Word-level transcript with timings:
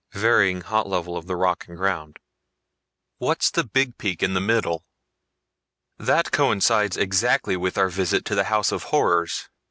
Varying 0.13 0.61
hot 0.61 0.87
level 0.87 1.15
of 1.15 1.27
the 1.27 1.35
rock 1.35 1.67
and 1.67 1.77
ground." 1.77 2.17
"What's 3.19 3.51
the 3.51 3.63
big 3.63 3.99
peak 3.99 4.23
in 4.23 4.33
the 4.33 4.41
middle?" 4.41 4.83
"That 5.99 6.31
coincides 6.31 6.97
exactly 6.97 7.55
with 7.55 7.77
our 7.77 7.89
visit 7.89 8.25
to 8.25 8.33
the 8.33 8.45
house 8.45 8.71
of 8.71 8.85
horrors! 8.85 9.47